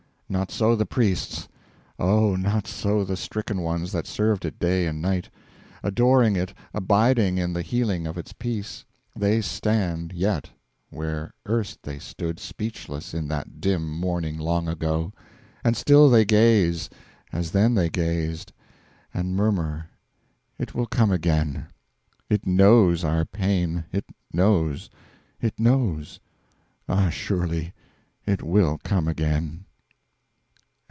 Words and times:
Not 0.31 0.49
so 0.49 0.77
the 0.77 0.85
priests! 0.85 1.49
Oh, 1.99 2.37
not 2.37 2.65
so 2.65 3.03
The 3.03 3.17
stricken 3.17 3.59
ones 3.59 3.91
that 3.91 4.07
served 4.07 4.45
it 4.45 4.59
day 4.59 4.85
and 4.87 5.01
night, 5.01 5.29
Adoring 5.83 6.37
it, 6.37 6.53
abiding 6.73 7.37
in 7.37 7.51
the 7.51 7.61
healing 7.61 8.07
of 8.07 8.17
its 8.17 8.31
peace: 8.31 8.85
They 9.13 9.41
stand, 9.41 10.13
yet, 10.13 10.49
where 10.89 11.33
erst 11.49 11.83
they 11.83 11.99
stood 11.99 12.39
Speechless 12.39 13.13
in 13.13 13.27
that 13.27 13.59
dim 13.59 13.85
morning 13.89 14.37
long 14.37 14.69
ago; 14.69 15.11
And 15.65 15.75
still 15.75 16.09
they 16.09 16.23
gaze, 16.23 16.89
as 17.33 17.51
then 17.51 17.75
they 17.75 17.89
gazed, 17.89 18.53
And 19.13 19.35
murmur, 19.35 19.89
'It 20.57 20.73
will 20.73 20.87
come 20.87 21.11
again; 21.11 21.67
It 22.29 22.47
knows 22.47 23.03
our 23.03 23.25
pain 23.25 23.83
it 23.91 24.05
knows 24.31 24.89
it 25.41 25.59
knows 25.59 26.21
Ah 26.87 27.09
surely 27.09 27.73
it 28.25 28.41
will 28.41 28.77
come 28.85 29.09
again. 29.09 29.65